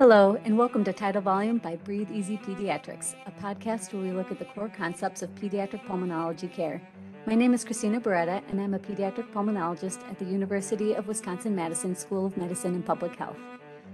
[0.00, 4.30] Hello, and welcome to Tidal Volume by Breathe Easy Pediatrics, a podcast where we look
[4.30, 6.80] at the core concepts of pediatric pulmonology care.
[7.26, 11.54] My name is Christina Beretta, and I'm a pediatric pulmonologist at the University of Wisconsin
[11.54, 13.36] Madison School of Medicine and Public Health.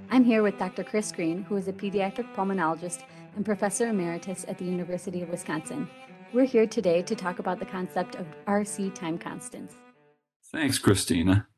[0.09, 0.85] I'm here with Dr.
[0.85, 3.03] Chris Green, who is a pediatric pulmonologist
[3.35, 5.91] and professor emeritus at the University of Wisconsin.
[6.33, 9.75] We're here today to talk about the concept of RC time constants.
[10.53, 11.49] Thanks, Christina.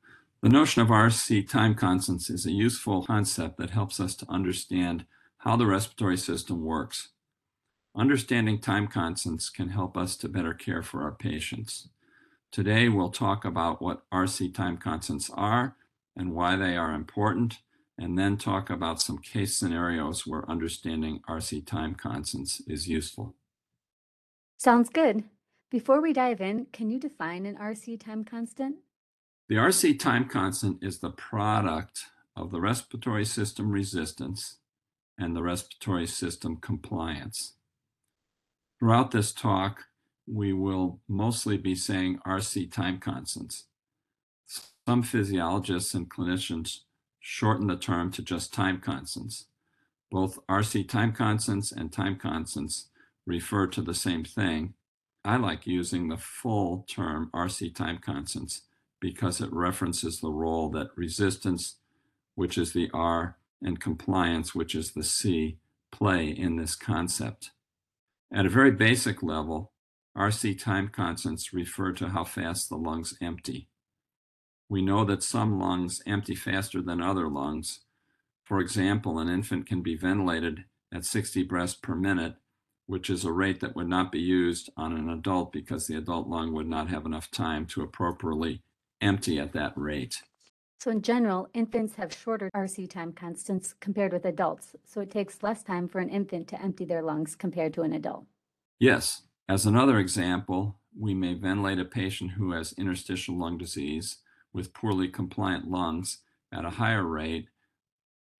[0.40, 5.04] The notion of RC time constants is a useful concept that helps us to understand
[5.38, 7.08] how the respiratory system works.
[7.96, 11.88] Understanding time constants can help us to better care for our patients.
[12.52, 15.74] Today, we'll talk about what RC time constants are
[16.16, 17.58] and why they are important,
[17.98, 23.34] and then talk about some case scenarios where understanding RC time constants is useful.
[24.56, 25.24] Sounds good.
[25.68, 28.76] Before we dive in, can you define an RC time constant?
[29.48, 32.04] The RC time constant is the product
[32.36, 34.58] of the respiratory system resistance
[35.16, 37.54] and the respiratory system compliance.
[38.78, 39.86] Throughout this talk,
[40.26, 43.64] we will mostly be saying RC time constants.
[44.86, 46.80] Some physiologists and clinicians
[47.18, 49.46] shorten the term to just time constants.
[50.10, 52.90] Both RC time constants and time constants
[53.24, 54.74] refer to the same thing.
[55.24, 58.62] I like using the full term RC time constants
[59.00, 61.76] because it references the role that resistance,
[62.34, 65.58] which is the R, and compliance, which is the C,
[65.90, 67.50] play in this concept.
[68.32, 69.72] At a very basic level,
[70.16, 73.68] RC time constants refer to how fast the lungs empty.
[74.68, 77.80] We know that some lungs empty faster than other lungs.
[78.44, 82.34] For example, an infant can be ventilated at 60 breaths per minute,
[82.86, 86.28] which is a rate that would not be used on an adult because the adult
[86.28, 88.62] lung would not have enough time to appropriately
[89.00, 90.22] empty at that rate.
[90.80, 95.42] So, in general, infants have shorter RC time constants compared with adults, so it takes
[95.42, 98.26] less time for an infant to empty their lungs compared to an adult.
[98.78, 99.22] Yes.
[99.48, 104.18] As another example, we may ventilate a patient who has interstitial lung disease
[104.52, 106.18] with poorly compliant lungs
[106.52, 107.48] at a higher rate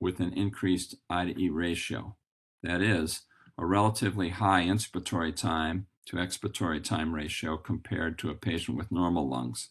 [0.00, 2.16] with an increased I to E ratio.
[2.62, 3.22] That is,
[3.56, 9.28] a relatively high inspiratory time to expiratory time ratio compared to a patient with normal
[9.28, 9.70] lungs.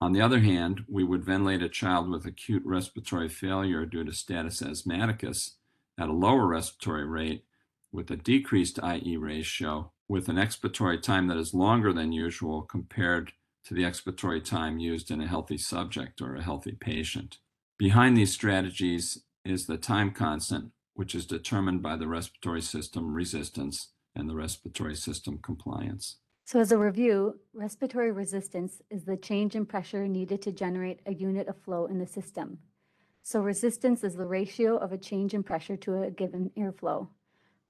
[0.00, 4.12] On the other hand, we would ventilate a child with acute respiratory failure due to
[4.12, 5.56] status asthmaticus
[5.98, 7.44] at a lower respiratory rate
[7.90, 13.32] with a decreased IE ratio with an expiratory time that is longer than usual compared
[13.64, 17.38] to the expiratory time used in a healthy subject or a healthy patient.
[17.76, 23.88] Behind these strategies is the time constant, which is determined by the respiratory system resistance
[24.14, 26.18] and the respiratory system compliance.
[26.48, 31.12] So, as a review, respiratory resistance is the change in pressure needed to generate a
[31.12, 32.56] unit of flow in the system.
[33.22, 37.08] So, resistance is the ratio of a change in pressure to a given airflow.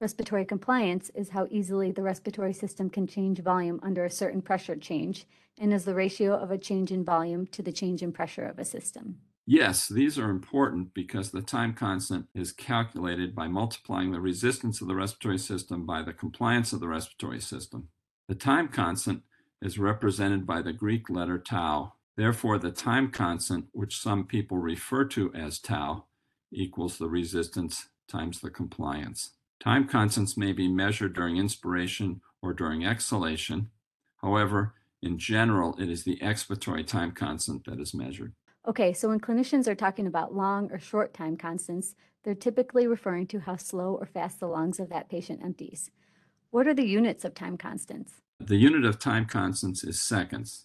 [0.00, 4.76] Respiratory compliance is how easily the respiratory system can change volume under a certain pressure
[4.76, 5.26] change
[5.58, 8.60] and is the ratio of a change in volume to the change in pressure of
[8.60, 9.18] a system.
[9.44, 14.86] Yes, these are important because the time constant is calculated by multiplying the resistance of
[14.86, 17.88] the respiratory system by the compliance of the respiratory system.
[18.28, 19.22] The time constant
[19.62, 21.94] is represented by the Greek letter tau.
[22.14, 26.04] Therefore, the time constant, which some people refer to as tau,
[26.52, 29.30] equals the resistance times the compliance.
[29.60, 33.70] Time constants may be measured during inspiration or during exhalation.
[34.18, 38.34] However, in general, it is the expiratory time constant that is measured.
[38.66, 41.94] Okay, so when clinicians are talking about long or short time constants,
[42.24, 45.90] they're typically referring to how slow or fast the lungs of that patient empties.
[46.50, 48.14] What are the units of time constants?
[48.40, 50.64] The unit of time constants is seconds.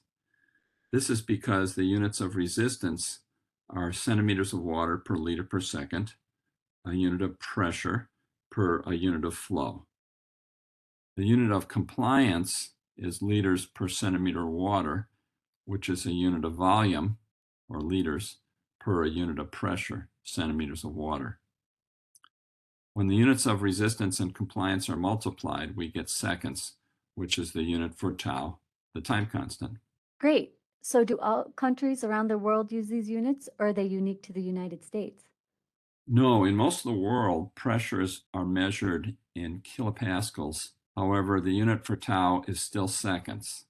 [0.94, 3.20] This is because the units of resistance
[3.70, 6.14] are centimeters of water per liter per second,
[6.86, 8.10] a unit of pressure
[8.50, 9.86] per a unit of flow.
[11.18, 15.10] The unit of compliance is liters per centimeter water,
[15.66, 17.18] which is a unit of volume,
[17.68, 18.38] or liters,
[18.80, 21.40] per a unit of pressure, centimeters of water.
[22.94, 26.74] When the units of resistance and compliance are multiplied, we get seconds,
[27.16, 28.60] which is the unit for tau,
[28.94, 29.78] the time constant.
[30.20, 30.56] Great.
[30.82, 34.34] So, do all countries around the world use these units, or are they unique to
[34.34, 35.24] the United States?
[36.06, 40.72] No, in most of the world, pressures are measured in kilopascals.
[40.96, 43.66] However, the unit for tau is still seconds.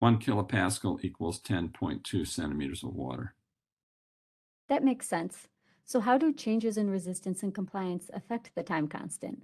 [0.00, 3.34] One kilopascal equals 10.2 centimeters of water.
[4.68, 5.46] That makes sense.
[5.92, 9.42] So, how do changes in resistance and compliance affect the time constant?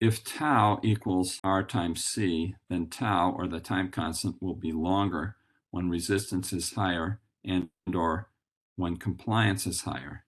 [0.00, 5.36] If tau equals r times c, then tau, or the time constant, will be longer
[5.70, 8.28] when resistance is higher and or
[8.74, 10.24] when compliance is higher.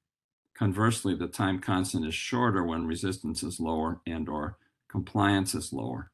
[0.57, 6.13] Conversely, the time constant is shorter when resistance is lower and or compliance is lower.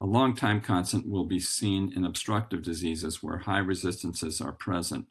[0.00, 5.06] A long time constant will be seen in obstructive diseases where high resistances are present.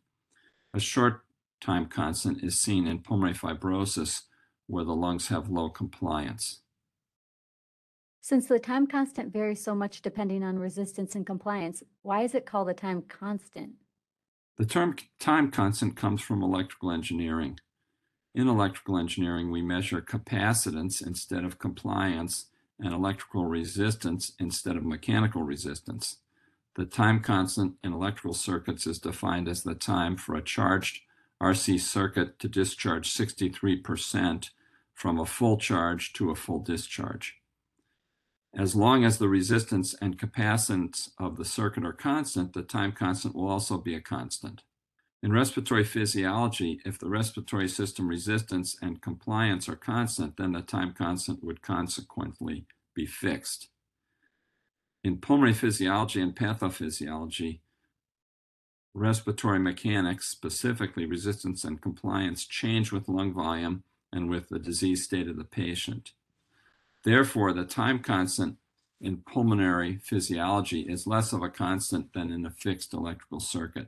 [0.74, 1.24] A short
[1.62, 4.24] time constant is seen in pulmonary fibrosis
[4.68, 6.62] where the lungs have low compliance.
[8.20, 12.46] Since the time constant varies so much depending on resistance and compliance, why is it
[12.46, 13.74] called a time constant?
[14.58, 17.60] The term time constant comes from electrical engineering.
[18.36, 22.46] In electrical engineering, we measure capacitance instead of compliance
[22.80, 26.18] and electrical resistance instead of mechanical resistance.
[26.76, 31.02] The time constant in electrical circuits is defined as the time for a charged
[31.42, 34.50] RC circuit to discharge 63%
[34.94, 37.38] from a full charge to a full discharge.
[38.56, 43.34] As long as the resistance and capacitance of the circuit are constant, the time constant
[43.34, 44.64] will also be a constant.
[45.24, 50.94] In respiratory physiology, if the respiratory system resistance and compliance are constant, then the time
[50.94, 53.70] constant would consequently be fixed.
[55.04, 57.62] In pulmonary physiology and pathophysiology,
[58.94, 65.28] respiratory mechanics, specifically resistance and compliance, change with lung volume and with the disease state
[65.28, 66.12] of the patient.
[67.04, 68.58] Therefore, the time constant
[69.00, 73.88] in pulmonary physiology is less of a constant than in a fixed electrical circuit.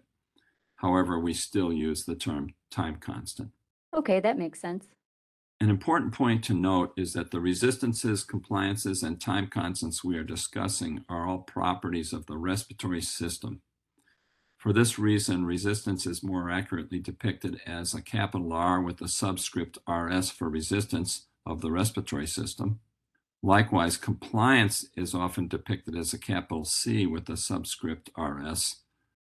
[0.78, 3.52] However, we still use the term time constant.
[3.94, 4.88] Okay, that makes sense.
[5.62, 10.24] An important point to note is that the resistances, compliances, and time constants we are
[10.24, 13.62] discussing are all properties of the respiratory system.
[14.64, 19.78] For this reason, resistance is more accurately depicted as a capital R with a subscript
[19.90, 22.80] RS for resistance of the respiratory system.
[23.42, 28.78] Likewise, compliance is often depicted as a capital C with a subscript RS.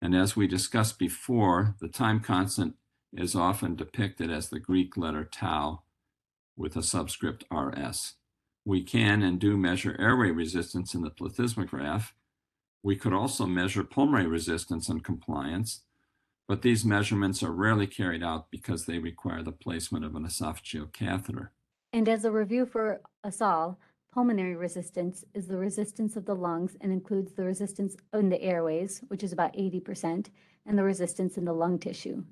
[0.02, 2.74] And as we discussed before, the time constant
[3.10, 5.84] is often depicted as the Greek letter tau
[6.58, 8.16] with a subscript RS.
[8.66, 12.10] We can and do measure airway resistance in the plethysmograph.
[12.82, 15.82] We could also measure pulmonary resistance and compliance,
[16.48, 20.92] but these measurements are rarely carried out because they require the placement of an esophageal
[20.92, 21.52] catheter.
[21.92, 23.78] And as a review for us all,
[24.12, 29.00] Pulmonary resistance is the resistance of the lungs and includes the resistance in the airways,
[29.08, 30.26] which is about 80%,
[30.66, 32.22] and the resistance in the lung tissue.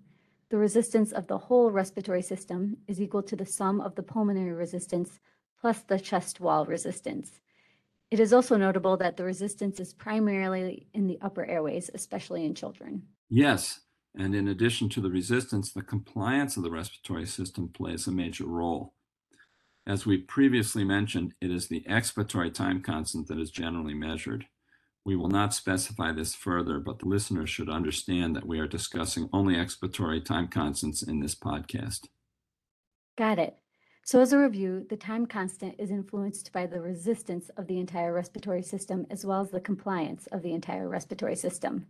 [0.50, 4.52] The resistance of the whole respiratory system is equal to the sum of the pulmonary
[4.52, 5.20] resistance
[5.58, 7.40] plus the chest wall resistance.
[8.10, 12.54] It is also notable that the resistance is primarily in the upper airways, especially in
[12.54, 13.02] children.
[13.28, 13.80] Yes,
[14.16, 18.46] and in addition to the resistance, the compliance of the respiratory system plays a major
[18.46, 18.94] role.
[19.86, 24.46] As we previously mentioned, it is the expiratory time constant that is generally measured.
[25.04, 29.30] We will not specify this further, but the listener should understand that we are discussing
[29.32, 32.08] only expiratory time constants in this podcast.
[33.16, 33.56] Got it.
[34.02, 38.12] So, as a review, the time constant is influenced by the resistance of the entire
[38.12, 41.86] respiratory system as well as the compliance of the entire respiratory system.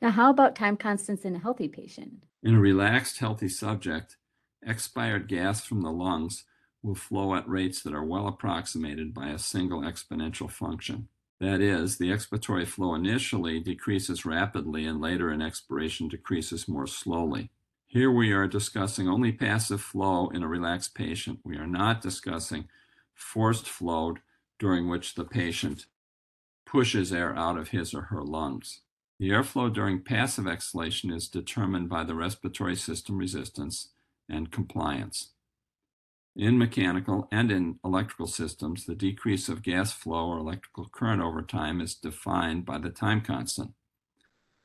[0.00, 2.24] Now, how about time constants in a healthy patient?
[2.42, 4.16] In a relaxed, healthy subject,
[4.64, 6.44] expired gas from the lungs
[6.82, 11.08] will flow at rates that are well approximated by a single exponential function.
[11.40, 17.50] That is, the expiratory flow initially decreases rapidly and later in expiration decreases more slowly.
[17.90, 21.40] Here we are discussing only passive flow in a relaxed patient.
[21.42, 22.68] We are not discussing
[23.14, 24.16] forced flow
[24.58, 25.86] during which the patient
[26.66, 28.82] pushes air out of his or her lungs.
[29.18, 33.88] The airflow during passive exhalation is determined by the respiratory system resistance
[34.28, 35.30] and compliance.
[36.36, 41.40] In mechanical and in electrical systems, the decrease of gas flow or electrical current over
[41.40, 43.72] time is defined by the time constant.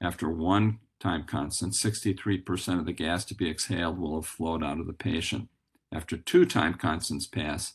[0.01, 4.79] After one time constant, 63% of the gas to be exhaled will have flowed out
[4.79, 5.49] of the patient.
[5.91, 7.73] After two time constants pass,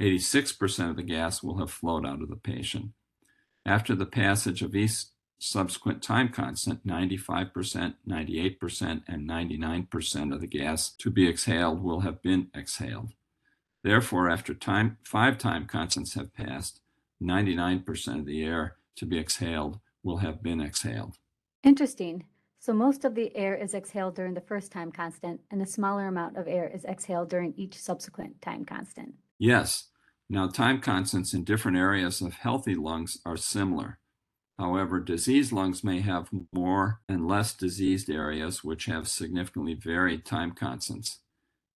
[0.00, 2.92] 86% of the gas will have flowed out of the patient.
[3.66, 5.06] After the passage of each
[5.40, 12.22] subsequent time constant, 95%, 98%, and 99% of the gas to be exhaled will have
[12.22, 13.10] been exhaled.
[13.82, 16.80] Therefore, after time, five time constants have passed,
[17.20, 21.16] 99% of the air to be exhaled will have been exhaled.
[21.64, 22.24] Interesting.
[22.60, 26.08] So most of the air is exhaled during the first time constant, and a smaller
[26.08, 29.14] amount of air is exhaled during each subsequent time constant.
[29.38, 29.88] Yes.
[30.28, 33.98] Now, time constants in different areas of healthy lungs are similar.
[34.58, 40.50] However, diseased lungs may have more and less diseased areas, which have significantly varied time
[40.50, 41.20] constants.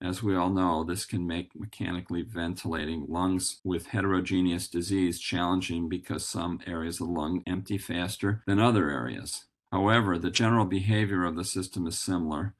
[0.02, 6.26] As we all know, this can make mechanically ventilating lungs with heterogeneous disease challenging because
[6.26, 9.44] some areas of the lung empty faster than other areas.
[9.72, 12.54] However, the general behavior of the system is similar.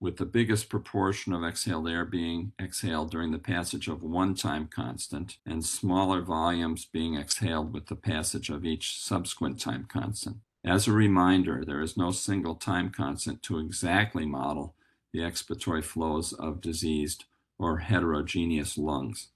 [0.00, 4.66] with the biggest proportion of exhaled air being exhaled during the passage of one time
[4.66, 10.36] constant and smaller volumes being exhaled with the passage of each subsequent time constant.
[10.64, 14.74] As a reminder, there is no single time constant to exactly model
[15.12, 17.24] the expiratory flows of diseased
[17.58, 19.28] or heterogeneous lungs.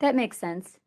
[0.00, 0.79] That makes sense.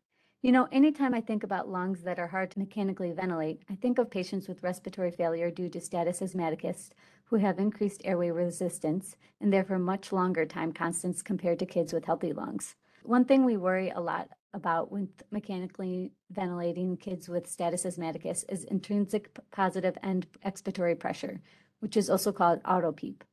[0.44, 3.96] You know, anytime I think about lungs that are hard to mechanically ventilate, I think
[3.96, 6.90] of patients with respiratory failure due to status asthmaticus
[7.24, 12.04] who have increased airway resistance and therefore much longer time constants compared to kids with
[12.04, 12.76] healthy lungs.
[13.04, 18.64] One thing we worry a lot about when mechanically ventilating kids with status asthmaticus is
[18.64, 21.40] intrinsic positive end expiratory pressure,
[21.80, 23.24] which is also called auto PEEP.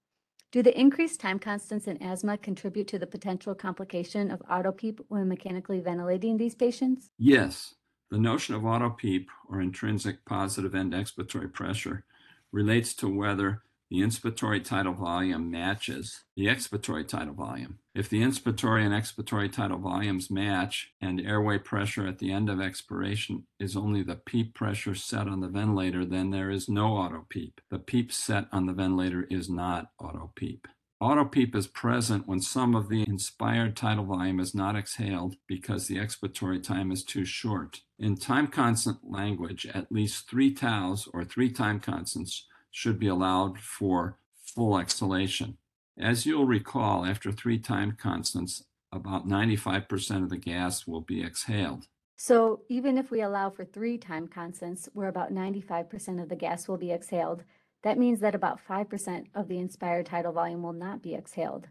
[0.52, 5.30] Do the increased time constants in asthma contribute to the potential complication of autopeep when
[5.30, 7.10] mechanically ventilating these patients?
[7.18, 7.76] Yes,
[8.10, 12.04] the notion of autopeep, or intrinsic positive end expiratory pressure
[12.52, 17.80] relates to whether the inspiratory tidal volume matches the expiratory tidal volume.
[17.94, 22.62] If the inspiratory and expiratory tidal volumes match and airway pressure at the end of
[22.62, 27.26] expiration is only the PEEP pressure set on the ventilator, then there is no auto
[27.30, 27.60] PEEP.
[27.70, 30.70] The PEEP set on the ventilator is not auto PEEP.
[31.02, 35.88] Auto PEEP is present when some of the inspired tidal volume is not exhaled because
[35.88, 37.82] the expiratory time is too short.
[38.00, 43.60] In time constant language, at least three taus or three time constants should be allowed
[43.60, 45.58] for full exhalation.
[45.98, 51.88] As you'll recall, after three time constants, about 95% of the gas will be exhaled.
[52.16, 56.68] So even if we allow for three time constants, where about 95% of the gas
[56.68, 57.44] will be exhaled,
[57.84, 61.68] that means that about 5% of the inspired tidal volume will not be exhaled.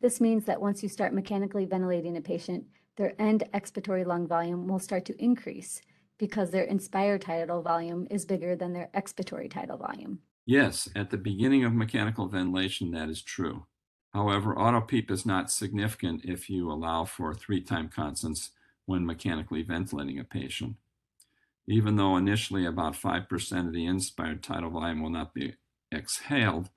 [0.00, 2.64] This means that once you start mechanically ventilating a patient,
[2.96, 5.82] their end expiratory lung volume will start to increase
[6.18, 10.20] because their inspired tidal volume is bigger than their expiratory tidal volume.
[10.46, 13.66] Yes, at the beginning of mechanical ventilation, that is true.
[14.12, 18.50] However, auto PEEP is not significant if you allow for three time constants
[18.86, 20.76] when mechanically ventilating a patient.
[21.68, 25.54] Even though initially about 5% of the inspired tidal volume will not be
[25.94, 26.70] exhaled,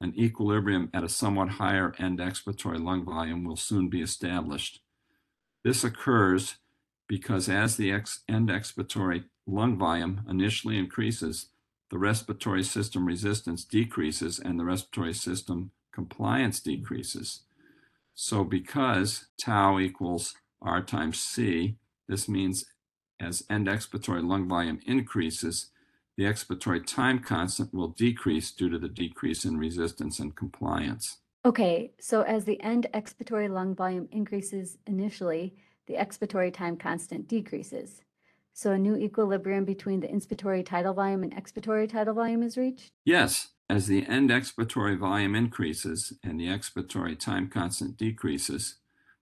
[0.00, 4.80] an equilibrium at a somewhat higher end expiratory lung volume will soon be established.
[5.64, 6.56] This occurs
[7.08, 11.46] because as the ex- end expiratory lung volume initially increases,
[11.90, 17.42] the respiratory system resistance decreases and the respiratory system compliance decreases.
[18.14, 21.76] So because tau equals R times C,
[22.08, 22.66] this means
[23.20, 25.70] as end expiratory lung volume increases,
[26.16, 31.18] the expiratory time constant will decrease due to the decrease in resistance and compliance.
[31.44, 35.54] Okay, so as the end expiratory lung volume increases initially,
[35.86, 38.02] the expiratory time constant decreases.
[38.56, 42.90] So a new equilibrium between the inspiratory tidal volume and expiratory tidal volume is reached?
[43.04, 48.76] Yes, as the end expiratory volume increases and the expiratory time constant decreases,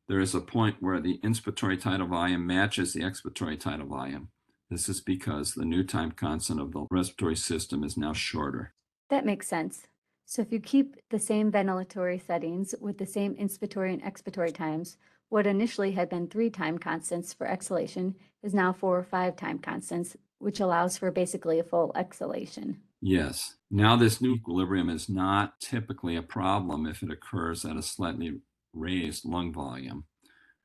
[0.07, 4.29] there is a point where the inspiratory tidal volume matches the expiratory tidal volume.
[4.71, 8.73] This is because the new time constant of the respiratory system is now shorter.
[9.11, 9.89] That makes sense.
[10.27, 14.97] So if you keep the same ventilatory settings with the same inspiratory and expiratory times,
[15.29, 19.59] what initially had been three time constants for exhalation is now four or five time
[19.59, 22.81] constants, which allows for basically a full exhalation.
[23.01, 23.57] Yes.
[23.71, 28.41] Now, this new equilibrium is not typically a problem if it occurs at a slightly
[28.73, 30.05] raised lung volume.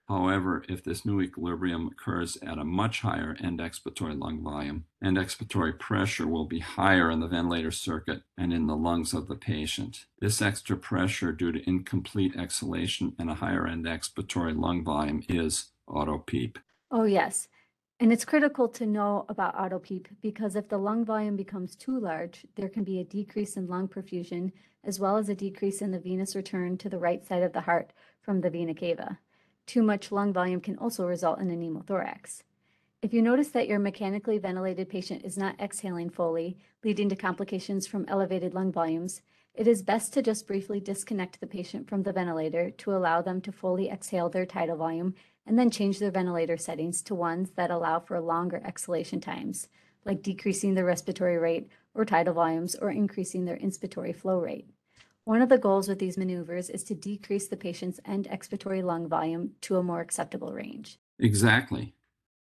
[0.10, 5.18] However, if this new equilibrium occurs at a much higher end expiratory lung volume, end
[5.18, 9.36] expiratory pressure will be higher in the ventilator circuit and in the lungs of the
[9.36, 10.06] patient.
[10.20, 15.68] This extra pressure due to incomplete exhalation and a higher end expiratory lung volume is
[15.86, 16.58] auto PEEP.
[16.90, 17.48] Oh, yes.
[18.00, 22.00] And it's critical to know about auto PEEP because if the lung volume becomes too
[22.00, 25.92] large, there can be a decrease in lung perfusion as well as a decrease in
[25.92, 29.20] the venous return to the right side of the heart from the vena cava.
[29.70, 32.42] Too much lung volume can also result in a pneumothorax.
[33.04, 37.86] If you notice that your mechanically ventilated patient is not exhaling fully, leading to complications
[37.86, 39.22] from elevated lung volumes,
[39.54, 43.42] it is best to just briefly disconnect the patient from the ventilator to allow them
[43.42, 45.14] to fully exhale their tidal volume
[45.46, 49.68] and then change their ventilator settings to ones that allow for longer exhalation times,
[50.04, 54.68] like decreasing the respiratory rate or tidal volumes or increasing their inspiratory flow rate.
[55.30, 59.08] One of the goals with these maneuvers is to decrease the patient's end expiratory lung
[59.08, 60.98] volume to a more acceptable range.
[61.20, 61.94] Exactly.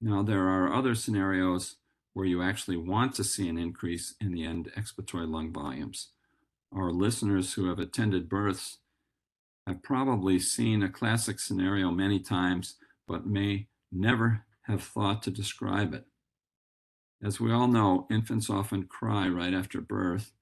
[0.00, 1.76] Now, there are other scenarios
[2.14, 6.12] where you actually want to see an increase in the end expiratory lung volumes.
[6.74, 8.78] Our listeners who have attended births
[9.66, 15.92] have probably seen a classic scenario many times, but may never have thought to describe
[15.92, 16.06] it.
[17.22, 20.32] As we all know, infants often cry right after birth,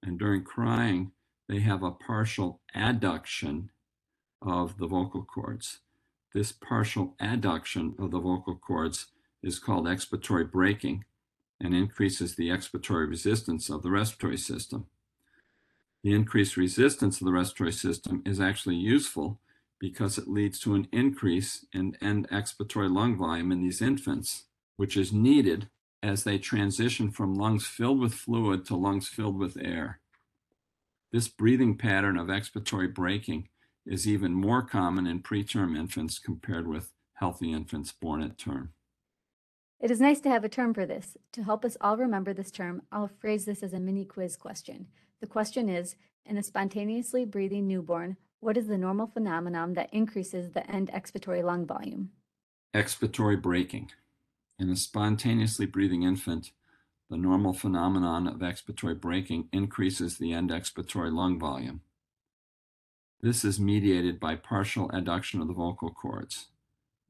[0.00, 1.10] and during crying,
[1.48, 3.68] they have a partial adduction
[4.42, 5.78] of the vocal cords.
[6.34, 9.06] This partial adduction of the vocal cords
[9.42, 11.04] is called expiratory braking
[11.60, 14.86] and increases the expiratory resistance of the respiratory system.
[16.04, 19.40] The increased resistance of the respiratory system is actually useful
[19.80, 24.44] because it leads to an increase in end expiratory lung volume in these infants,
[24.76, 25.68] which is needed
[26.02, 30.00] as they transition from lungs filled with fluid to lungs filled with air.
[31.10, 33.48] This breathing pattern of expiratory braking
[33.86, 38.72] is even more common in preterm infants compared with healthy infants born at term.
[39.80, 41.16] It is nice to have a term for this.
[41.32, 44.88] To help us all remember this term, I'll phrase this as a mini quiz question.
[45.20, 45.96] The question is
[46.26, 51.42] In a spontaneously breathing newborn, what is the normal phenomenon that increases the end expiratory
[51.42, 52.10] lung volume?
[52.74, 53.90] Expiratory braking.
[54.58, 56.50] In a spontaneously breathing infant,
[57.10, 61.80] the normal phenomenon of expiratory braking increases the end expiratory lung volume.
[63.20, 66.48] This is mediated by partial adduction of the vocal cords.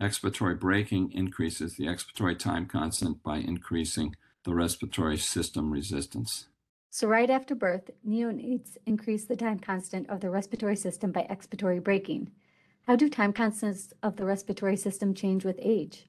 [0.00, 4.14] Expiratory braking increases the expiratory time constant by increasing
[4.44, 6.46] the respiratory system resistance.
[6.90, 11.82] So, right after birth, neonates increase the time constant of the respiratory system by expiratory
[11.82, 12.30] braking.
[12.86, 16.08] How do time constants of the respiratory system change with age?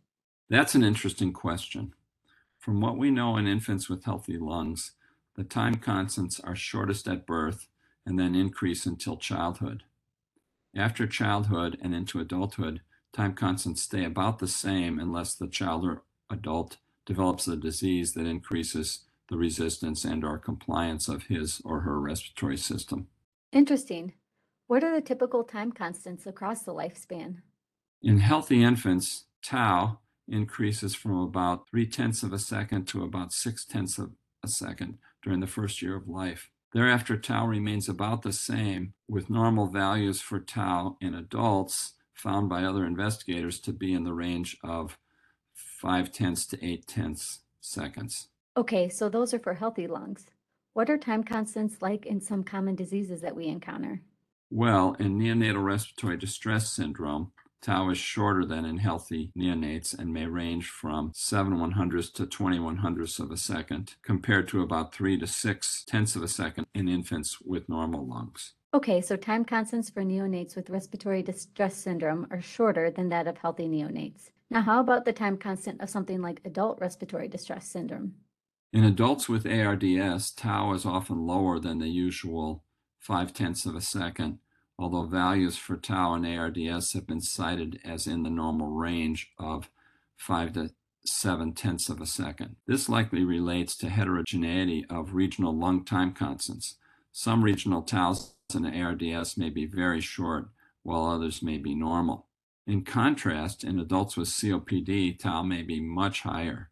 [0.49, 1.93] That's an interesting question.
[2.59, 4.91] From what we know in infants with healthy lungs,
[5.35, 7.67] the time constants are shortest at birth
[8.05, 9.83] and then increase until childhood.
[10.75, 12.81] After childhood and into adulthood,
[13.13, 18.25] time constants stay about the same unless the child or adult develops a disease that
[18.25, 23.07] increases the resistance and or compliance of his or her respiratory system.
[23.53, 24.13] Interesting.
[24.67, 27.37] What are the typical time constants across the lifespan?
[28.01, 29.99] In healthy infants, tau
[30.31, 34.11] increases from about three tenths of a second to about six tenths of
[34.43, 36.49] a second during the first year of life.
[36.73, 42.63] Thereafter, tau remains about the same, with normal values for tau in adults found by
[42.63, 44.97] other investigators to be in the range of
[45.53, 48.27] five tenths to eight tenths seconds.
[48.57, 50.25] Okay, so those are for healthy lungs.
[50.73, 54.01] What are time constants like in some common diseases that we encounter?
[54.51, 60.25] Well, in neonatal respiratory distress syndrome, tau is shorter than in healthy neonates and may
[60.25, 64.93] range from 7 one hundredths to 20 one hundredths of a second, compared to about
[64.93, 68.53] 3 to 6 tenths of a second in infants with normal lungs.
[68.73, 73.37] Okay, so time constants for neonates with respiratory distress syndrome are shorter than that of
[73.37, 74.29] healthy neonates.
[74.51, 78.13] Now, how about the time constant of something like adult respiratory distress syndrome?
[78.71, 82.63] In adults with ARDS, tau is often lower than the usual
[82.99, 84.37] 5 tenths of a second,
[84.79, 89.69] although values for tau and ARDS have been cited as in the normal range of
[90.15, 90.69] 5 to
[91.05, 92.55] 7 tenths of a second.
[92.65, 96.77] This likely relates to heterogeneity of regional lung time constants.
[97.11, 100.49] Some regional taus and ARDS may be very short,
[100.83, 102.27] while others may be normal.
[102.65, 106.69] In contrast, in adults with COPD, tau may be much higher.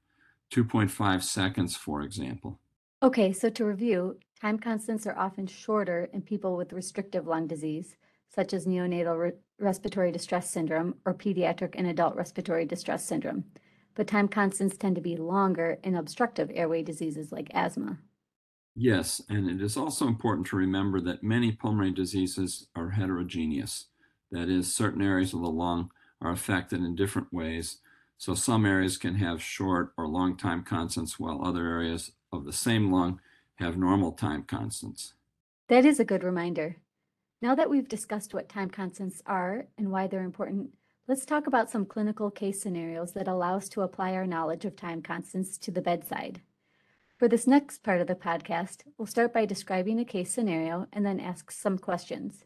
[0.53, 2.59] 2.5 seconds, for example.
[3.03, 7.95] Okay, so to review, time constants are often shorter in people with restrictive lung disease,
[8.29, 13.45] such as neonatal re- respiratory distress syndrome or pediatric and adult respiratory distress syndrome.
[13.95, 17.97] But time constants tend to be longer in obstructive airway diseases like asthma.
[18.75, 23.87] Yes, and it is also important to remember that many pulmonary diseases are heterogeneous.
[24.31, 25.89] That is, certain areas of the lung
[26.21, 27.77] are affected in different ways,
[28.19, 32.53] so some areas can have short or long time constants, while other areas of the
[32.53, 33.19] same lung
[33.57, 35.13] have normal time constants.
[35.67, 36.77] That is a good reminder.
[37.41, 40.71] Now that we've discussed what time constants are and why they're important,
[41.07, 44.75] let's talk about some clinical case scenarios that allow us to apply our knowledge of
[44.75, 46.41] time constants to the bedside.
[47.17, 51.05] For this next part of the podcast, we'll start by describing a case scenario and
[51.05, 52.45] then ask some questions.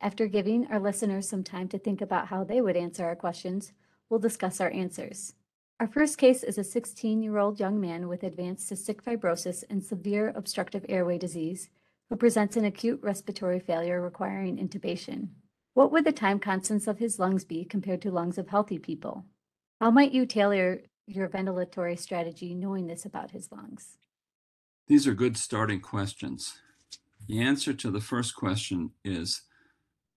[0.00, 3.72] After giving our listeners some time to think about how they would answer our questions,
[4.08, 5.34] we'll discuss our answers.
[5.80, 9.82] Our first case is a 16 year old young man with advanced cystic fibrosis and
[9.82, 11.70] severe obstructive airway disease
[12.10, 15.28] who presents an acute respiratory failure requiring intubation.
[15.72, 19.24] What would the time constants of his lungs be compared to lungs of healthy people?
[19.80, 23.96] How might you tailor your ventilatory strategy knowing this about his lungs?
[24.86, 26.58] These are good starting questions.
[27.26, 29.44] The answer to the first question is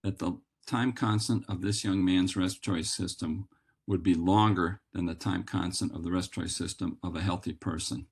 [0.04, 0.34] that the
[0.68, 3.48] time constant of this young man's respiratory system
[3.88, 8.08] would be longer than the time constant of the respiratory system of a healthy person.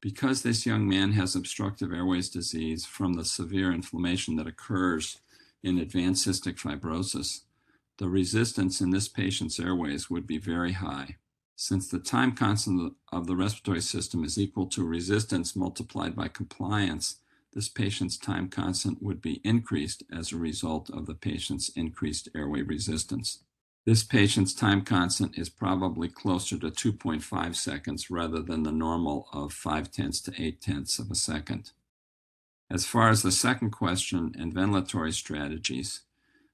[0.00, 5.18] Because this young man has obstructive airways disease from the severe inflammation that occurs
[5.62, 7.40] in advanced cystic fibrosis,
[7.98, 11.16] the resistance in this patient's airways would be very high.
[11.56, 17.16] Since the time constant of the respiratory system is equal to resistance multiplied by compliance,
[17.54, 22.60] this patient's time constant would be increased as a result of the patient's increased airway
[22.60, 23.40] resistance.
[23.86, 29.52] This patient's time constant is probably closer to 2.5 seconds rather than the normal of
[29.52, 31.70] 5 tenths to 8 tenths of a second.
[32.68, 36.00] As far as the second question and ventilatory strategies,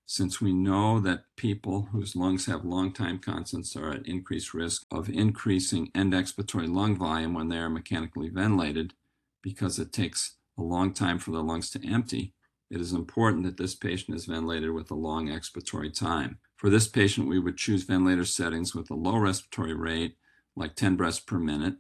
[0.05, 4.85] since we know that people whose lungs have long time constants are at increased risk
[4.91, 8.93] of increasing end expiratory lung volume when they are mechanically ventilated
[9.41, 12.35] because it takes a long time for the lungs to empty,
[12.71, 16.39] it is important that this patient is ventilated with a long expiratory time.
[16.63, 20.17] For this patient, we would choose ventilator settings with a low respiratory rate,
[20.55, 21.75] like 10 breaths per minute,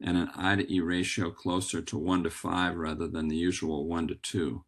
[0.00, 3.88] and an I to E ratio closer to 1 to 5 rather than the usual
[3.88, 4.64] 1 to 2.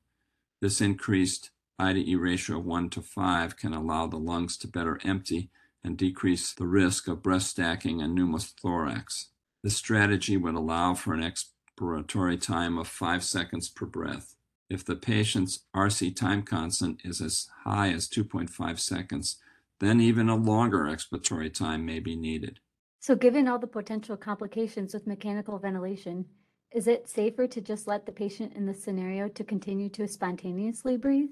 [0.60, 4.66] This increased I to E ratio of 1 to 5 can allow the lungs to
[4.66, 5.50] better empty
[5.84, 9.26] and decrease the risk of breath stacking and pneumothorax.
[9.62, 14.34] This strategy would allow for an expiratory time of 5 seconds per breath.
[14.68, 19.36] If the patient's RC time constant is as high as 2.5 seconds,
[19.80, 22.60] then even a longer expiratory time may be needed.
[23.00, 26.26] So given all the potential complications with mechanical ventilation,
[26.72, 30.96] is it safer to just let the patient in this scenario to continue to spontaneously
[30.96, 31.30] breathe?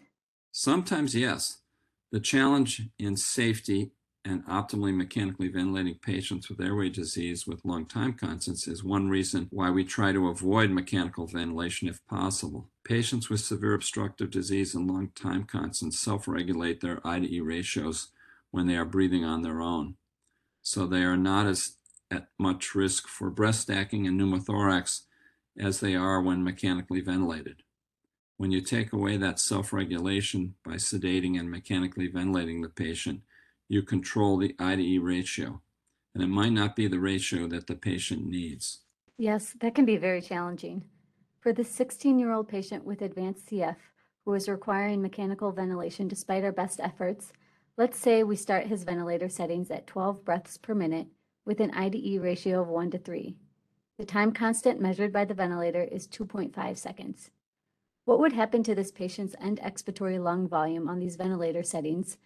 [0.51, 1.59] Sometimes, yes.
[2.11, 3.93] The challenge in safety
[4.25, 9.47] and optimally mechanically ventilating patients with airway disease with long time constants is one reason
[9.51, 12.71] why we try to avoid mechanical ventilation if possible.
[12.85, 17.41] Patients with severe obstructive disease and long time constants self regulate their I to E
[17.41, 18.09] ratios
[18.51, 19.97] when they are breathing on their own.
[20.63, 21.75] So they are not as
[22.11, 25.03] at much risk for breath stacking and pneumothorax
[25.59, 27.63] as they are when mechanically ventilated.
[28.37, 33.23] When you take away that self regulation by sedating and mechanically ventilating the patient,
[33.69, 35.61] you control the I to E ratio,
[36.15, 38.81] and it might not be the ratio that the patient needs.
[39.19, 40.85] Yes, that can be very challenging.
[41.41, 43.77] For the 16 year old patient with advanced CF
[44.25, 47.33] who is requiring mechanical ventilation despite our best efforts,
[47.79, 51.07] let's say we start his ventilator settings at 12 breaths per minute
[51.47, 53.37] with an IDE ratio of 1 to 3.
[53.99, 57.31] The time constant measured by the ventilator is 2.5 seconds.
[58.05, 62.17] What would happen to this patient's end expiratory lung volume on these ventilator settings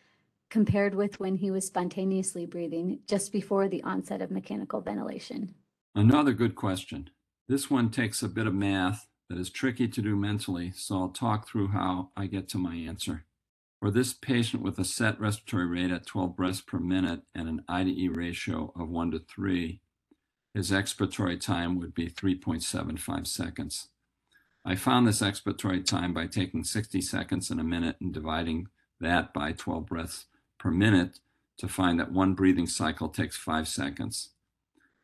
[0.49, 5.55] compared with when he was spontaneously breathing just before the onset of mechanical ventilation?
[5.95, 7.11] Another good question.
[7.47, 11.09] This one takes a bit of math that is tricky to do mentally, so I'll
[11.11, 13.27] talk through how I get to my answer.
[13.83, 17.65] For this patient with a set respiratory rate at 12 breaths per minute and an
[17.67, 19.81] IDE ratio of 1 to 3,
[20.55, 23.89] his expiratory time would be 3.75 seconds.
[24.65, 28.69] I found this expiratory time by taking 60 seconds in a minute and dividing
[29.01, 30.27] that by 12 breaths
[30.61, 31.19] per minute
[31.59, 34.29] to find that one breathing cycle takes five seconds.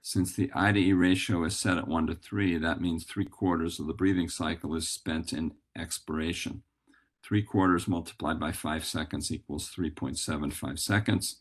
[0.03, 3.89] Since the IDE ratio is set at 1 to 3, that means three quarters of
[3.89, 6.63] the breathing cycle is spent in expiration.
[7.23, 11.37] Three quarters multiplied by five seconds equals 3.75 seconds.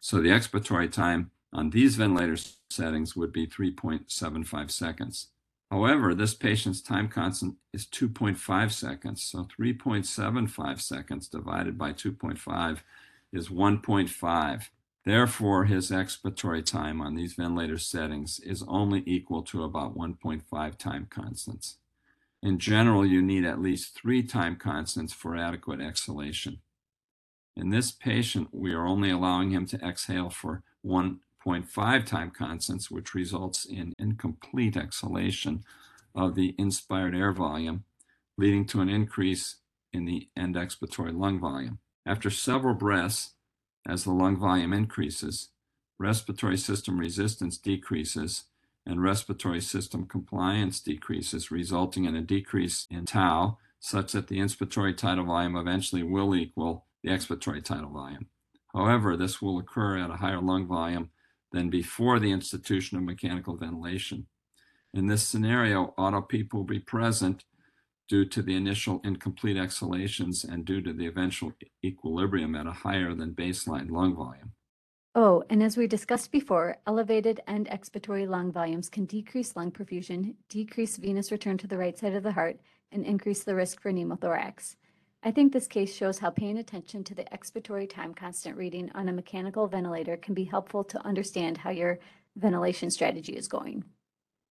[0.00, 2.36] So the expiratory time on these ventilator
[2.68, 5.28] settings would be 3.75 seconds.
[5.70, 9.22] However, this patient's time constant is 2.5 seconds.
[9.22, 12.80] So 3.75 seconds divided by 2.5
[13.32, 14.68] is 1.5.
[15.04, 21.06] Therefore, his expiratory time on these ventilator settings is only equal to about 1.5 time
[21.10, 21.76] constants.
[22.44, 26.60] In general, you need at least three time constants for adequate exhalation.
[27.56, 33.14] In this patient, we are only allowing him to exhale for 1.5 time constants, which
[33.14, 35.64] results in incomplete exhalation
[36.14, 37.84] of the inspired air volume,
[38.36, 39.56] leading to an increase
[39.90, 41.78] in the end expiratory lung volume.
[42.04, 43.30] After several breaths,
[43.88, 45.48] as the lung volume increases,
[45.98, 48.44] respiratory system resistance decreases
[48.86, 54.96] and respiratory system compliance decreases, resulting in a decrease in tau, such that the inspiratory
[54.96, 58.26] tidal volume eventually will equal the expiratory tidal volume.
[58.74, 61.10] However, this will occur at a higher lung volume
[61.52, 64.26] than before the institution of mechanical ventilation.
[64.92, 67.44] In this scenario, auto-PEEP will be present
[68.08, 71.52] due to the initial incomplete exhalations and due to the eventual
[71.84, 74.52] equilibrium at a higher than baseline lung volume.
[75.16, 80.34] Oh, and as we discussed before, elevated end expiratory lung volumes can decrease lung perfusion,
[80.48, 82.58] decrease venous return to the right side of the heart,
[82.90, 84.74] and increase the risk for pneumothorax.
[85.22, 89.08] I think this case shows how paying attention to the expiratory time constant reading on
[89.08, 92.00] a mechanical ventilator can be helpful to understand how your
[92.34, 93.84] ventilation strategy is going.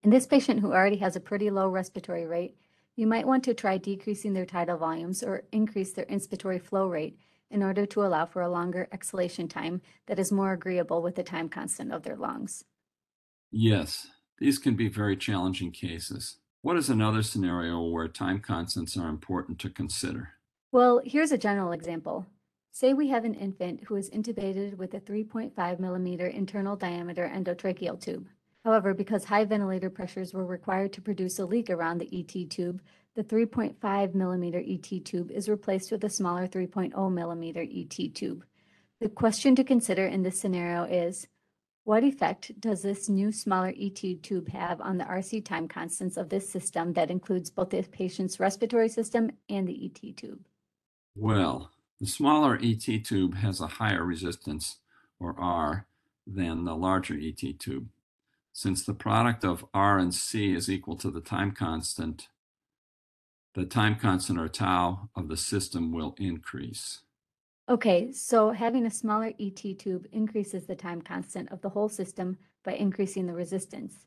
[0.04, 2.56] In this patient who already has a pretty low respiratory rate,
[2.96, 7.20] you might want to try decreasing their tidal volumes or increase their inspiratory flow rate
[7.50, 11.24] in order to allow for a longer exhalation time that is more agreeable with the
[11.24, 12.66] time constant of their lungs.
[13.52, 14.08] Yes,
[14.40, 16.38] these can be very challenging cases.
[16.62, 20.30] What is another scenario where time constants are important to consider?
[20.72, 22.26] Well, here's a general example.
[22.72, 28.02] Say we have an infant who is intubated with a 3.5 millimeter internal diameter endotracheal
[28.02, 28.28] tube.
[28.66, 32.82] However, because high ventilator pressures were required to produce a leak around the ET tube,
[33.16, 38.44] the 3.5 millimeter ET tube is replaced with a smaller 3.0 millimeter ET tube.
[39.00, 41.28] The question to consider in this scenario is,
[41.86, 46.30] what effect does this new smaller ET tube have on the RC time constants of
[46.30, 50.46] this system that includes both the patient's respiratory system and the ET tube?
[51.16, 54.80] Well, the smaller ET tube has a higher resistance,
[55.20, 55.86] or R,
[56.28, 57.88] than the larger ET tube.
[58.52, 62.30] Since the product of R and C is equal to the time constant,
[63.56, 67.00] the time constant or tau of the system will increase.
[67.68, 72.38] Okay, so having a smaller ET tube increases the time constant of the whole system
[72.64, 74.06] by increasing the resistance.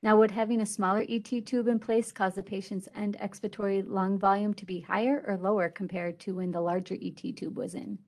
[0.00, 4.16] Now, would having a smaller ET tube in place cause the patient's end expiratory lung
[4.16, 7.98] volume to be higher or lower compared to when the larger ET tube was in?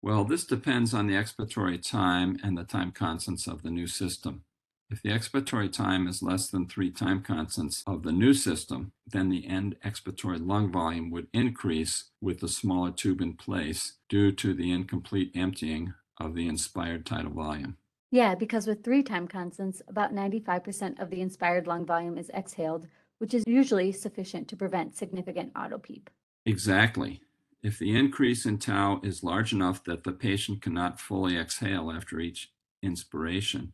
[0.00, 4.44] Well, this depends on the expiratory time and the time constants of the new system.
[4.88, 9.30] If the expiratory time is less than three time constants of the new system, then
[9.30, 14.54] the end expiratory lung volume would increase with the smaller tube in place due to
[14.54, 17.76] the incomplete emptying of the inspired tidal volume.
[18.12, 22.86] Yeah, because with three time constants, about 95% of the inspired lung volume is exhaled,
[23.18, 26.06] which is usually sufficient to prevent significant autopeep.
[26.44, 27.20] Exactly.
[27.60, 32.20] If the increase in tau is large enough that the patient cannot fully exhale after
[32.20, 33.72] each inspiration,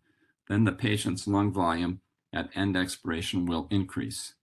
[0.49, 2.01] then the patient's lung volume
[2.33, 4.35] at end expiration will increase.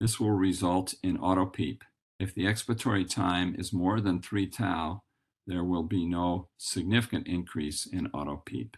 [0.00, 1.82] This will result in autopeep.
[2.18, 5.02] If the expiratory time is more than 3 tau,
[5.46, 8.74] there will be no significant increase in autopeep.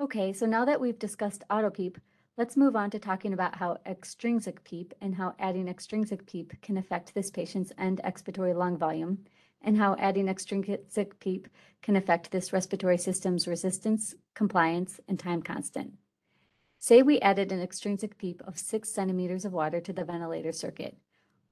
[0.00, 1.96] Okay, so now that we've discussed autopeep,
[2.36, 6.76] let's move on to talking about how extrinsic peep and how adding extrinsic peep can
[6.76, 9.18] affect this patient's end expiratory lung volume,
[9.64, 11.48] and how adding extrinsic peep
[11.82, 15.94] can affect this respiratory system's resistance, compliance, and time constant.
[16.78, 20.98] Say we added an extrinsic PEEP of six centimeters of water to the ventilator circuit.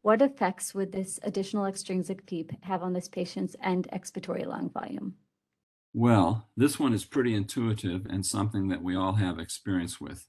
[0.03, 5.15] What effects would this additional extrinsic PEEP have on this patient's end expiratory lung volume?
[5.95, 10.27] Well, this one is pretty intuitive and something that we all have experience with.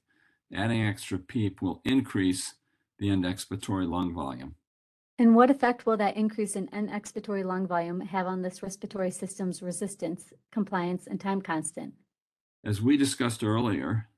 [0.54, 2.54] Adding extra PEEP will increase
[2.98, 4.54] the end expiratory lung volume.
[5.18, 9.12] And what effect will that increase in end expiratory lung volume have on this respiratory
[9.12, 11.94] system's resistance, compliance, and time constant?
[12.64, 14.08] As we discussed earlier,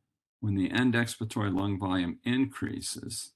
[0.40, 3.32] when the end expiratory lung volume increases,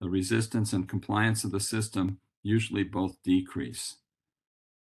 [0.00, 3.96] the resistance and compliance of the system usually both decrease.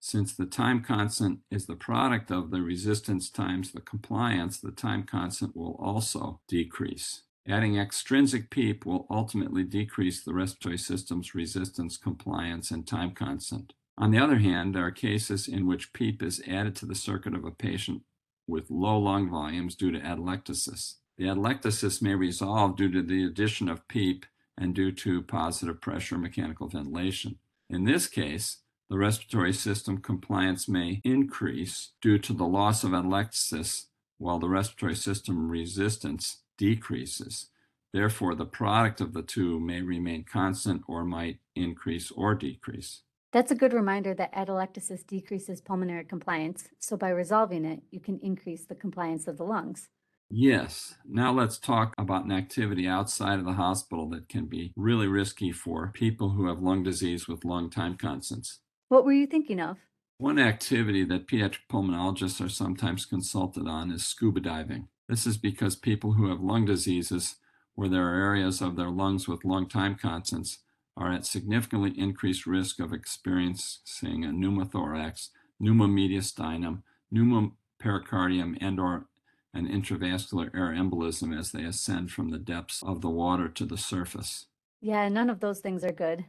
[0.00, 5.02] Since the time constant is the product of the resistance times the compliance, the time
[5.02, 7.22] constant will also decrease.
[7.48, 13.72] Adding extrinsic PEEP will ultimately decrease the respiratory system's resistance, compliance, and time constant.
[13.98, 17.34] On the other hand, there are cases in which PEEP is added to the circuit
[17.34, 18.02] of a patient
[18.46, 20.94] with low lung volumes due to atelectasis.
[21.18, 24.24] The atelectasis may resolve due to the addition of PEEP
[24.56, 27.38] and due to positive pressure mechanical ventilation.
[27.68, 33.86] In this case, the respiratory system compliance may increase due to the loss of atelectasis,
[34.18, 37.48] while the respiratory system resistance decreases.
[37.92, 43.02] Therefore, the product of the two may remain constant or might increase or decrease.
[43.32, 48.18] That's a good reminder that atelectasis decreases pulmonary compliance, so by resolving it, you can
[48.22, 49.88] increase the compliance of the lungs.
[50.34, 50.94] Yes.
[51.06, 55.52] Now let's talk about an activity outside of the hospital that can be really risky
[55.52, 58.60] for people who have lung disease with long time constants.
[58.88, 59.76] What were you thinking of?
[60.16, 64.88] One activity that pediatric pulmonologists are sometimes consulted on is scuba diving.
[65.12, 67.36] This is because people who have lung diseases
[67.74, 70.60] where there are areas of their lungs with long time constants
[70.96, 75.28] are at significantly increased risk of experiencing a pneumothorax,
[75.60, 76.82] pneumomediastinum,
[77.14, 79.04] pneumopericardium, and or
[79.52, 83.76] an intravascular air embolism as they ascend from the depths of the water to the
[83.76, 84.46] surface.
[84.80, 86.24] Yeah, none of those things are good.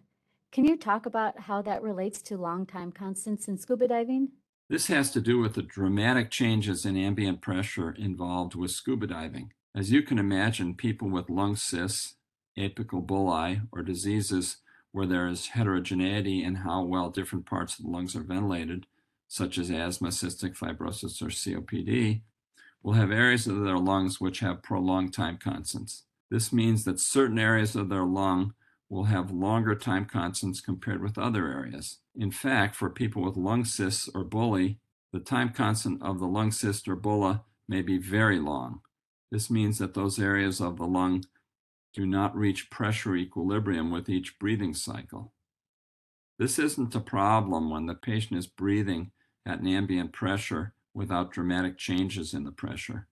[0.52, 4.34] Can you talk about how that relates to long time constants in scuba diving?
[4.70, 9.52] This has to do with the dramatic changes in ambient pressure involved with scuba diving.
[9.76, 12.16] As you can imagine, people with lung cysts,
[12.58, 14.58] apical bullae, or diseases
[14.92, 18.86] where there is heterogeneity in how well different parts of the lungs are ventilated,
[19.28, 22.22] such as asthma, cystic fibrosis, or COPD,
[22.84, 26.04] will have areas of their lungs which have prolonged time constants.
[26.30, 28.54] This means that certain areas of their lung
[28.94, 31.98] will have longer time constants compared with other areas.
[32.16, 34.78] In fact, for people with lung cysts or bullae,
[35.12, 38.82] the time constant of the lung cyst or bulla may be very long.
[39.32, 41.24] This means that those areas of the lung
[41.94, 45.34] do not reach pressure equilibrium with each breathing cycle.
[46.38, 49.12] This isn't a problem when the patient is breathing
[49.44, 53.08] at an ambient pressure without dramatic changes in the pressure.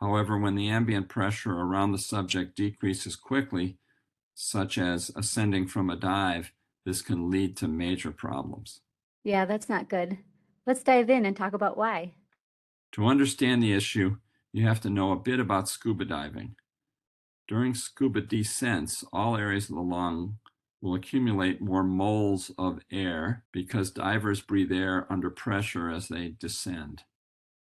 [0.00, 3.78] However, when the ambient pressure around the subject decreases quickly,
[4.36, 6.52] such as ascending from a dive,
[6.84, 8.82] this can lead to major problems.
[9.24, 10.18] Yeah, that's not good.
[10.66, 12.12] Let's dive in and talk about why.
[12.92, 14.18] To understand the issue,
[14.52, 16.54] you have to know a bit about scuba diving.
[17.48, 20.36] During scuba descents, all areas of the lung
[20.82, 27.04] will accumulate more moles of air because divers breathe air under pressure as they descend.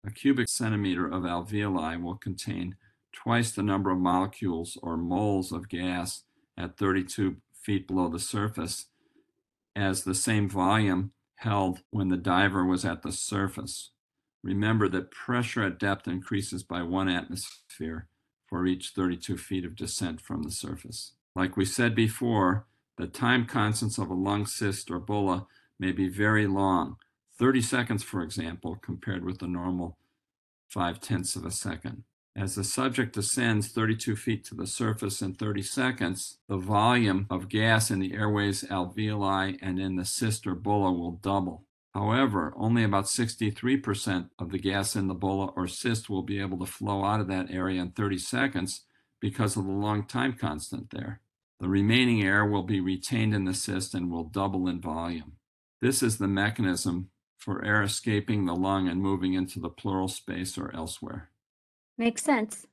[0.07, 2.77] A cubic centimeter of alveoli will contain
[3.13, 6.23] twice the number of molecules or moles of gas
[6.57, 8.87] at 32 feet below the surface
[9.75, 13.91] as the same volume held when the diver was at the surface.
[14.43, 18.09] Remember that pressure at depth increases by one atmosphere
[18.47, 21.13] for each 32 feet of descent from the surface.
[21.35, 22.67] Like we said before,
[22.99, 25.47] the time constants of a lung cyst or bulla
[25.79, 26.97] may be very long,
[27.39, 29.97] 30 seconds, for example, compared with the normal
[30.69, 32.05] 5 tenths of a second.
[32.35, 37.51] As the subject descends 32 feet to the surface in 30 seconds, the volume of
[37.51, 41.67] gas in the airways alveoli and in the cyst or bulla will double.
[41.93, 46.59] However, only about 63% of the gas in the bulla or cyst will be able
[46.59, 48.87] to flow out of that area in 30 seconds
[49.21, 51.21] because of the long time constant there.
[51.61, 55.35] The remaining air will be retained in the cyst and will double in volume.
[55.83, 60.57] This is the mechanism for air escaping the lung and moving into the pleural space
[60.57, 61.32] or elsewhere.
[61.99, 62.67] Makes sense.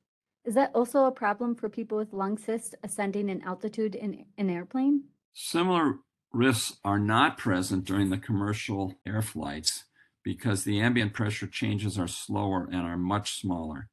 [0.44, 4.48] Is that also a problem for people with lung cysts ascending in altitude in an
[4.48, 5.04] airplane?
[5.34, 5.98] Similar
[6.32, 9.84] risks are not present during the commercial air flights
[10.22, 13.88] because the ambient pressure changes are slower and are much smaller.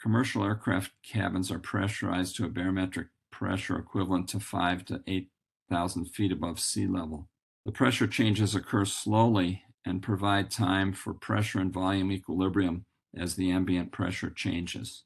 [0.00, 6.32] Commercial aircraft cabins are pressurized to a barometric pressure equivalent to 5 to 8,000 feet
[6.32, 7.28] above sea level.
[7.64, 12.84] The pressure changes occur slowly and provide time for pressure and volume equilibrium
[13.16, 15.04] as the ambient pressure changes.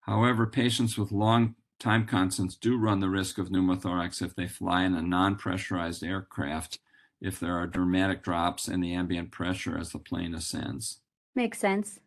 [0.00, 4.84] However, patients with long time constants do run the risk of pneumothorax if they fly
[4.84, 6.78] in a non pressurized aircraft
[7.20, 11.00] if there are dramatic drops in the ambient pressure as the plane ascends.
[11.34, 12.00] Makes sense.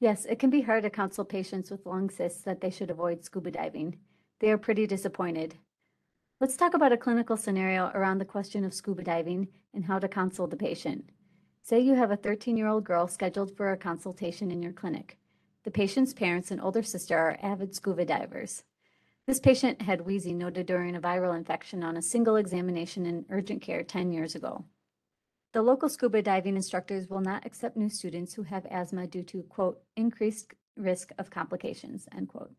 [0.00, 3.24] Yes, it can be hard to counsel patients with lung cysts that they should avoid
[3.24, 3.98] scuba diving.
[4.40, 5.56] They are pretty disappointed.
[6.40, 10.08] Let's talk about a clinical scenario around the question of scuba diving and how to
[10.08, 11.10] counsel the patient.
[11.70, 15.18] Say you have a 13 year old girl scheduled for a consultation in your clinic.
[15.62, 18.64] The patient's parents and older sister are avid scuba divers.
[19.28, 23.62] This patient had wheezing noted during a viral infection on a single examination in urgent
[23.62, 24.64] care 10 years ago.
[25.52, 29.44] The local scuba diving instructors will not accept new students who have asthma due to,
[29.44, 32.50] quote, increased risk of complications, end quote.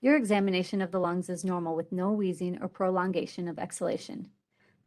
[0.00, 4.30] Your examination of the lungs is normal with no wheezing or prolongation of exhalation.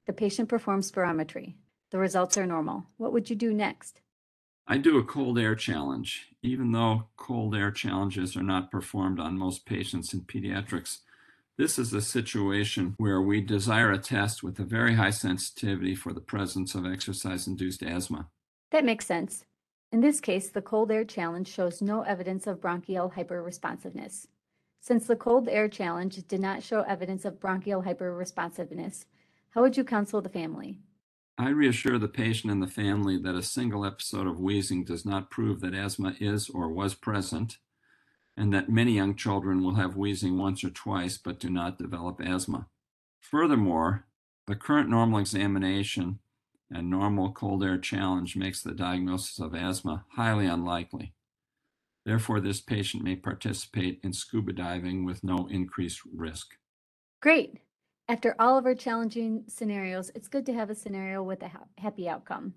[0.06, 1.56] The patient performs spirometry.
[1.91, 2.86] The results are normal.
[2.97, 4.02] What would you do next?
[4.67, 6.28] I do a cold air challenge.
[6.41, 11.00] Even though cold air challenges are not performed on most patients in pediatrics,
[11.58, 16.13] this is a situation where we desire a test with a very high sensitivity for
[16.13, 18.28] the presence of exercise induced asthma.
[18.71, 19.45] That makes sense.
[19.91, 24.28] In this case, the cold air challenge shows no evidence of bronchial hyperresponsiveness.
[24.82, 29.06] Since the cold air challenge did not show evidence of bronchial hyperresponsiveness,
[29.52, 30.80] how would you counsel the family?
[31.39, 35.30] I reassure the patient and the family that a single episode of wheezing does not
[35.30, 37.58] prove that asthma is or was present,
[38.36, 42.19] and that many young children will have wheezing once or twice but do not develop
[42.19, 42.67] asthma.
[43.19, 44.06] Furthermore,
[44.47, 46.19] the current normal examination
[46.71, 51.13] and normal cold air challenge makes the diagnosis of asthma highly unlikely.
[52.04, 56.56] Therefore, this patient may participate in scuba diving with no increased risk.
[57.21, 57.60] Great.
[58.10, 61.65] After all of our challenging scenarios, it's good to have a scenario with a ha-
[61.78, 62.54] happy outcome.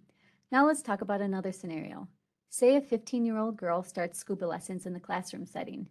[0.53, 2.07] Now let's talk about another scenario.
[2.49, 5.89] Say a 15 year old girl starts scuba lessons in the classroom setting.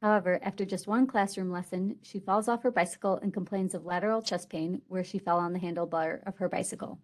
[0.00, 4.22] However, after just one classroom lesson, she falls off her bicycle and complains of lateral
[4.22, 7.00] chest pain where she fell on the handlebar of her bicycle.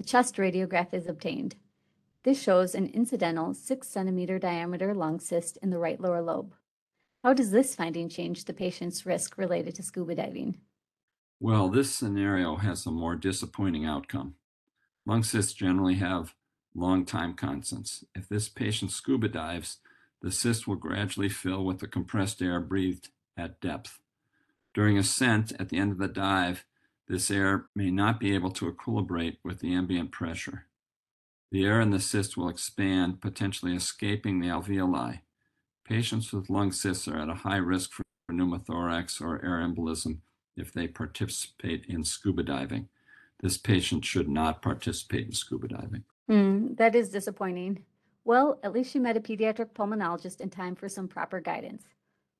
[0.00, 1.54] A chest radiograph is obtained.
[2.24, 6.52] This shows an incidental 6 centimeter diameter lung cyst in the right lower lobe.
[7.22, 10.58] How does this finding change the patient's risk related to scuba diving?
[11.40, 14.34] Well, this scenario has a more disappointing outcome.
[15.06, 16.34] Lung cysts generally have
[16.74, 18.04] long time constants.
[18.14, 19.78] If this patient scuba dives,
[20.20, 24.00] the cyst will gradually fill with the compressed air breathed at depth.
[24.74, 26.64] During ascent at the end of the dive,
[27.06, 30.66] this air may not be able to equilibrate with the ambient pressure.
[31.52, 35.20] The air in the cyst will expand, potentially escaping the alveoli.
[35.84, 40.18] Patients with lung cysts are at a high risk for pneumothorax or air embolism
[40.60, 42.88] if they participate in scuba diving.
[43.40, 46.04] This patient should not participate in scuba diving.
[46.28, 47.84] Hmm, that is disappointing.
[48.24, 51.84] Well, at least you met a pediatric pulmonologist in time for some proper guidance.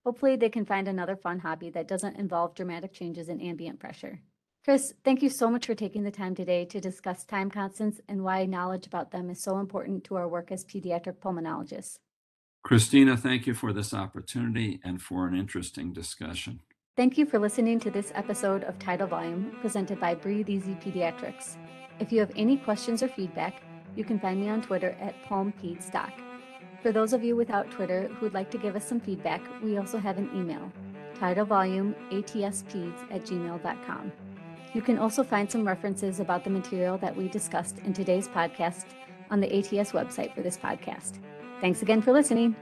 [0.04, 4.20] Hopefully, they can find another fun hobby that doesn't involve dramatic changes in ambient pressure.
[4.64, 8.22] Chris, thank you so much for taking the time today to discuss time constants and
[8.22, 11.98] why knowledge about them is so important to our work as pediatric pulmonologists.
[12.62, 16.60] Christina, thank you for this opportunity and for an interesting discussion.
[16.98, 21.56] Thank you for listening to this episode of Tidal Volume presented by Breathe Easy Pediatrics.
[22.00, 23.62] If you have any questions or feedback,
[23.94, 26.10] you can find me on Twitter at PulmPedsDoc.
[26.82, 29.98] For those of you without Twitter who'd like to give us some feedback, we also
[29.98, 30.72] have an email,
[31.20, 34.12] tidalvolumeatspeds at gmail.com.
[34.74, 38.86] You can also find some references about the material that we discussed in today's podcast
[39.30, 41.20] on the ATS website for this podcast.
[41.60, 42.56] Thanks again for listening.